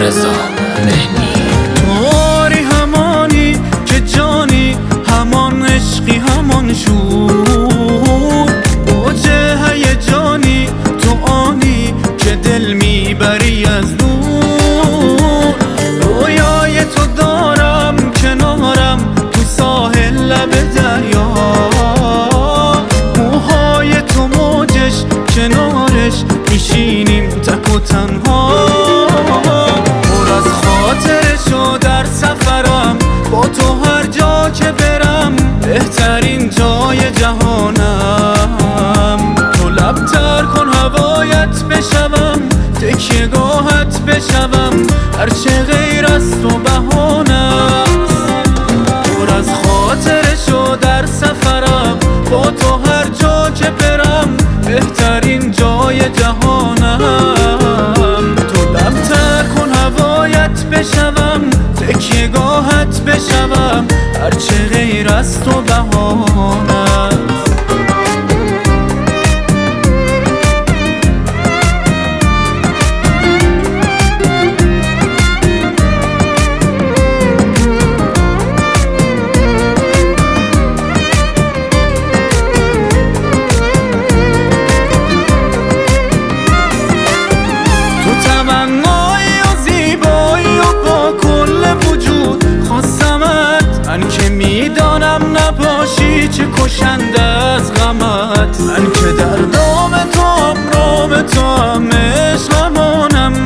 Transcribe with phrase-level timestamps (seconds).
[0.00, 0.32] رضا
[0.84, 1.28] مهنی.
[1.74, 4.76] توری همانی که جانی
[5.08, 8.50] همان عشقی همان شور.
[8.86, 10.68] اوجه جانی
[11.02, 15.54] تو آنی که دل می‌بری از دور.
[16.02, 21.34] رویای تو دارم کنارم تو ساحل لب دریا.
[23.16, 24.94] موهای تو موجش
[25.34, 26.14] کنارش
[26.50, 28.39] میشینیم تک و تنها.
[41.80, 42.48] بشوم
[42.80, 44.86] تکیه گاهت بشوم.
[45.18, 47.84] هرچه غیر از تو بهانم
[49.04, 51.98] پر از خاطرش و در سفرم
[52.30, 57.00] با تو هر جا که برم بهترین جای جهانم
[58.36, 61.50] تو لبتر کن هوایت بشوم.
[61.80, 63.86] تکیه گاهت بشوم.
[64.22, 66.89] هرچه غیر از تو بهانم
[95.70, 101.88] نباشی چه کشنده از غمت؟ من که در نام تو نام تو هم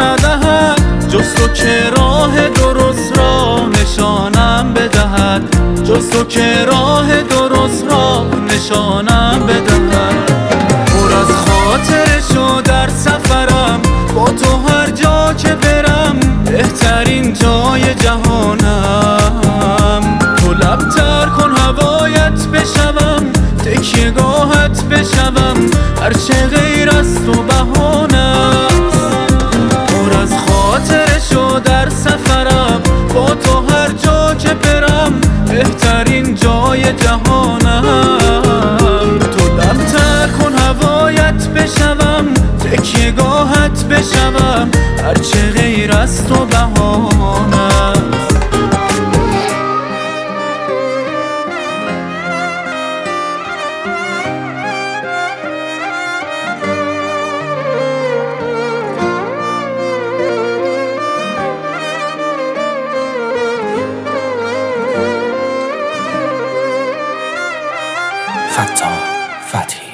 [0.00, 1.08] ندهد.
[1.08, 5.42] جز تو که راه درست را نشانم بدهد.
[5.84, 9.07] جز تو که راه درست را نشانم
[26.08, 28.68] هرچه غیر از تو بهانم
[29.88, 32.82] پر از خاطرش و در سفرم
[33.14, 37.82] با تو هر جا که برم بهترین جای جهانم
[39.18, 44.70] تو لبتر کن هوایت بشوم تکیه گاهت بشوم
[45.04, 47.17] هرچه غیر از تو بهانم
[68.58, 68.98] Fatah
[69.46, 69.87] Fatih.